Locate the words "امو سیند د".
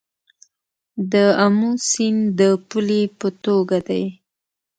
1.45-2.41